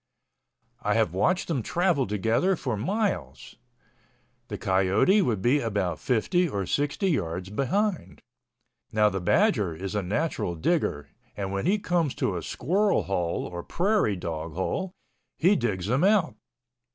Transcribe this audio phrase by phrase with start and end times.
[0.81, 3.57] I have watched them travel together for miles.
[4.47, 8.19] The coyote would be about 50 or 60 yards behind.
[8.91, 13.45] Now the badger is a natural digger and when he comes to a squirrel hole
[13.45, 14.91] or prairie dog hole,
[15.37, 16.33] he digs him out.